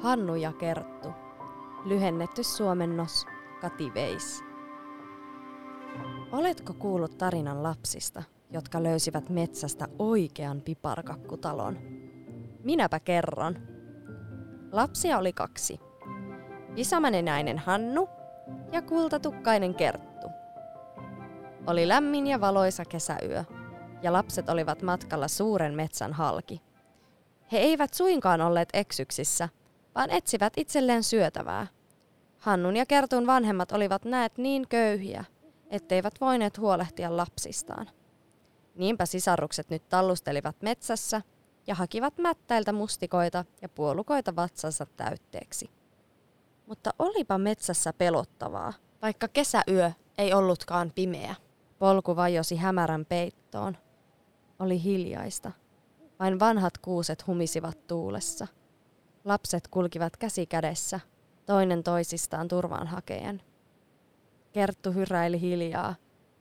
[0.00, 1.08] Hannu ja Kerttu.
[1.84, 3.26] Lyhennetty suomennos
[3.60, 4.44] Kati Veis.
[6.32, 11.78] Oletko kuullut tarinan lapsista, jotka löysivät metsästä oikean piparkakkutalon?
[12.64, 13.58] Minäpä kerron.
[14.72, 15.80] Lapsia oli kaksi.
[16.74, 18.08] Pisamanenäinen Hannu
[18.72, 20.26] ja kultatukkainen Kerttu.
[21.66, 23.44] Oli lämmin ja valoisa kesäyö,
[24.02, 26.62] ja lapset olivat matkalla suuren metsän halki.
[27.52, 29.48] He eivät suinkaan olleet eksyksissä,
[30.00, 31.66] vaan etsivät itselleen syötävää.
[32.38, 35.24] Hannun ja Kertun vanhemmat olivat näet niin köyhiä,
[35.70, 37.90] etteivät voineet huolehtia lapsistaan.
[38.74, 41.22] Niinpä sisarukset nyt tallustelivat metsässä
[41.66, 45.70] ja hakivat mättäiltä mustikoita ja puolukoita vatsansa täytteeksi.
[46.66, 48.72] Mutta olipa metsässä pelottavaa,
[49.02, 51.34] vaikka kesäyö ei ollutkaan pimeä.
[51.78, 53.76] Polku vajosi hämärän peittoon.
[54.58, 55.52] Oli hiljaista.
[56.20, 58.46] Vain vanhat kuuset humisivat tuulessa.
[59.24, 61.00] Lapset kulkivat käsi kädessä,
[61.46, 63.42] toinen toisistaan turvaan hakejen.
[64.52, 65.94] Kerttu hyräili hiljaa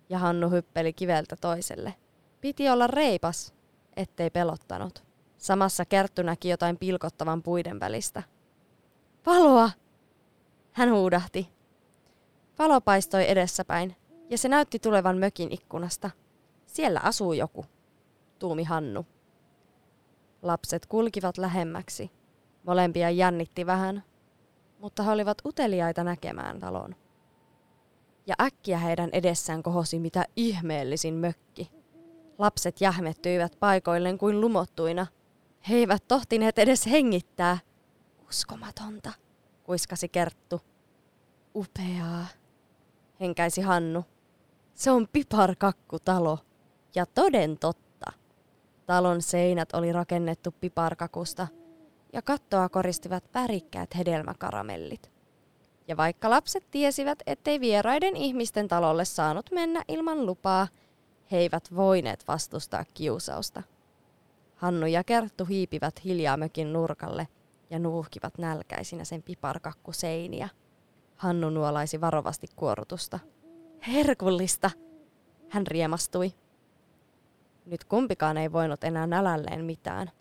[0.09, 1.95] ja Hannu hyppeli kiveltä toiselle.
[2.41, 3.53] Piti olla reipas,
[3.95, 5.03] ettei pelottanut.
[5.37, 8.23] Samassa Kerttu näki jotain pilkottavan puiden välistä.
[9.25, 9.71] Valoa!
[10.71, 11.49] Hän huudahti.
[12.59, 13.95] Valo paistoi edessäpäin,
[14.29, 16.09] ja se näytti tulevan mökin ikkunasta.
[16.65, 17.65] Siellä asuu joku,
[18.39, 19.05] tuumi Hannu.
[20.41, 22.18] Lapset kulkivat lähemmäksi.
[22.69, 24.03] Molempia jännitti vähän,
[24.79, 26.95] mutta he olivat uteliaita näkemään talon.
[28.27, 31.71] Ja äkkiä heidän edessään kohosi mitä ihmeellisin mökki.
[32.37, 35.07] Lapset jähmettyivät paikoilleen kuin lumottuina.
[35.69, 37.57] He eivät tohtineet edes hengittää.
[38.29, 39.11] Uskomatonta,
[39.63, 40.61] kuiskasi Kerttu.
[41.55, 42.25] Upeaa,
[43.19, 44.05] henkäisi Hannu.
[44.73, 46.39] Se on piparkakkutalo.
[46.95, 48.11] Ja toden totta.
[48.85, 51.47] Talon seinät oli rakennettu piparkakusta
[52.13, 55.11] ja kattoa koristivat värikkäät hedelmäkaramellit.
[55.87, 60.67] Ja vaikka lapset tiesivät, ettei vieraiden ihmisten talolle saanut mennä ilman lupaa,
[61.31, 63.63] he eivät voineet vastustaa kiusausta.
[64.55, 67.27] Hannu ja Kerttu hiipivät hiljaa mökin nurkalle
[67.69, 70.49] ja nuuhkivat nälkäisinä sen piparkakkuseiniä.
[71.15, 73.19] Hannu nuolaisi varovasti kuorutusta.
[73.87, 74.71] Herkullista!
[75.49, 76.33] Hän riemastui.
[77.65, 80.11] Nyt kumpikaan ei voinut enää nälälleen mitään.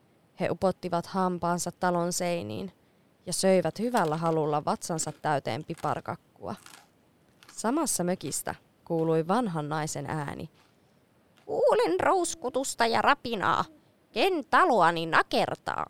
[0.40, 2.72] He upottivat hampaansa talon seiniin
[3.26, 6.54] ja söivät hyvällä halulla vatsansa täyteen piparkakkua.
[7.52, 8.54] Samassa mökistä
[8.84, 10.50] kuului vanhan naisen ääni.
[11.46, 13.64] Kuulen rouskutusta ja rapinaa.
[14.12, 15.86] Ken taloani nakertaa?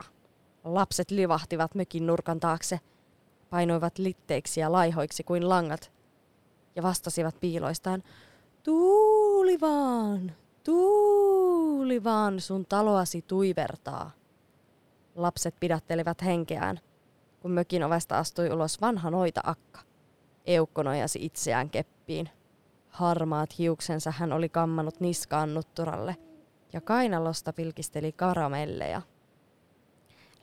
[0.64, 2.80] Lapset livahtivat mökin nurkan taakse,
[3.50, 5.92] painoivat litteiksi ja laihoiksi kuin langat
[6.76, 8.02] ja vastasivat piiloistaan,
[8.62, 10.32] tuuli vaan,
[10.64, 14.10] tuuli vaan sun taloasi tuivertaa.
[15.18, 16.80] Lapset pidättelivät henkeään,
[17.40, 19.80] kun mökin ovesta astui ulos vanha noita akka.
[20.46, 22.28] Eukko nojasi itseään keppiin.
[22.88, 26.16] Harmaat hiuksensa hän oli kammannut niskaan nutturalle
[26.72, 29.02] ja kainalosta pilkisteli karamelleja.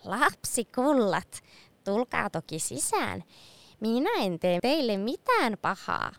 [0.04, 1.44] Lapsi kullat,
[1.84, 3.24] tulkaa toki sisään.
[3.80, 6.12] Minä en tee teille mitään pahaa.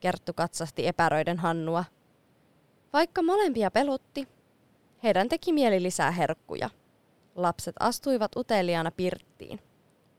[0.00, 1.84] Kerttu katsasti epäröiden Hannua.
[2.92, 4.28] Vaikka molempia pelutti,
[5.02, 6.70] heidän teki mieli lisää herkkuja.
[7.34, 9.60] Lapset astuivat uteliaana pirttiin.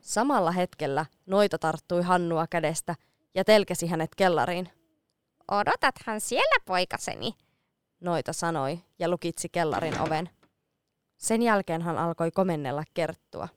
[0.02, 2.96] Samalla hetkellä noita tarttui Hannua kädestä
[3.36, 4.70] ja telkesi hänet kellariin.
[5.52, 7.34] Odotathan siellä poikaseni,
[8.02, 10.30] noita sanoi ja lukitsi kellarin oven.
[11.18, 13.48] Sen jälkeen hän alkoi komennella Kerttua.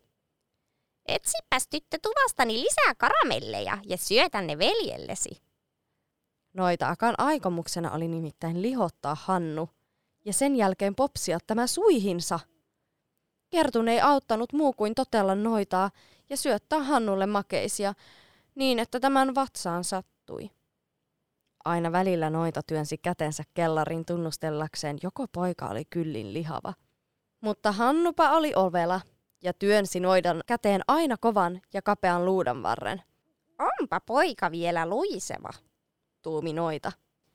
[1.08, 5.42] Etsipäs tyttö tuvastani lisää karamelleja ja syötä ne veljellesi.
[6.54, 9.68] Noita Akan aikomuksena oli nimittäin lihottaa Hannu
[10.24, 12.40] ja sen jälkeen popsia tämä suihinsa.
[13.50, 15.90] Kertun ei auttanut muu kuin totella noitaa
[16.30, 17.94] ja syöttää Hannulle makeisia
[18.54, 20.50] niin, että tämän vatsaan sattui.
[21.64, 26.74] Aina välillä noita työnsi kätensä kellarin tunnustellakseen, joko poika oli kyllin lihava.
[27.40, 29.00] Mutta Hannupa oli ovela
[29.42, 33.02] ja työnsi noidan käteen aina kovan ja kapean luudan varren.
[33.58, 35.50] Onpa poika vielä luiseva,
[36.22, 36.92] tuumi noita.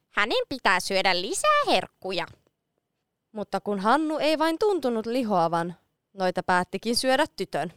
[0.09, 2.25] Hänen pitää syödä lisää herkkuja.
[3.31, 5.75] Mutta kun Hannu ei vain tuntunut lihoavan,
[6.13, 7.73] noita päättikin syödä tytön.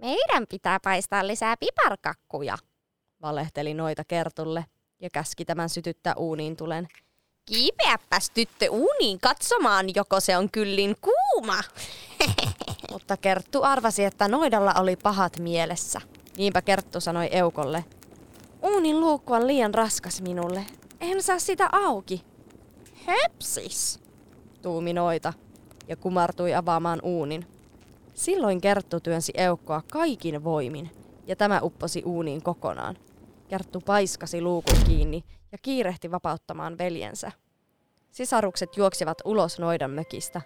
[0.00, 2.58] Meidän pitää paistaa lisää piparkakkuja,
[3.22, 4.64] valehteli noita Kertulle
[5.00, 6.88] ja käski tämän sytyttää uuniin tulen.
[7.44, 11.60] Kiipeäpäs tyttö uuniin katsomaan, joko se on kyllin kuuma.
[12.92, 16.00] Mutta Kerttu arvasi, että noidalla oli pahat mielessä.
[16.36, 17.84] Niinpä Kerttu sanoi Eukolle.
[18.62, 20.66] Uunin luukku on liian raskas minulle.
[21.00, 22.24] En saa sitä auki.
[23.06, 24.00] Höpsis,
[24.62, 25.32] tuumi noita
[25.88, 27.46] ja kumartui avaamaan uunin.
[28.14, 30.90] Silloin Kerttu työnsi eukkoa kaikin voimin,
[31.26, 32.96] ja tämä upposi uuniin kokonaan.
[33.48, 37.32] Kerttu paiskasi luukun kiinni ja kiirehti vapauttamaan veljensä.
[38.10, 40.40] Sisarukset juoksivat ulos noidan mökistä.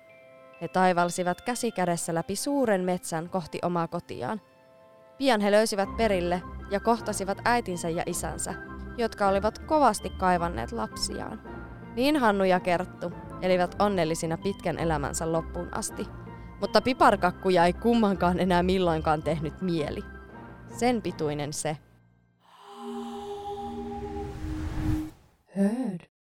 [0.61, 4.41] He taivalsivat käsi kädessä läpi suuren metsän kohti omaa kotiaan.
[5.19, 8.55] Pian he löysivät perille ja kohtasivat äitinsä ja isänsä,
[8.97, 11.43] jotka olivat kovasti kaivanneet lapsiaan.
[11.95, 13.13] Niin Hannu ja Kerttu
[13.43, 16.07] elivät onnellisina pitkän elämänsä loppuun asti,
[16.61, 20.05] mutta piparkakkuja ei kummankaan enää milloinkaan tehnyt mieli.
[20.79, 21.77] Sen pituinen se.
[25.57, 26.18] Hörd.